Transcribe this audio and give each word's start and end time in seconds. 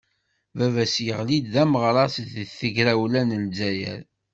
Baba-s, 0.57 0.95
yeɣli 1.05 1.39
d 1.53 1.55
ameɣras 1.63 2.15
deg 2.33 2.49
tegrawla 2.59 3.21
n 3.23 3.37
Lezzayer. 3.43 4.01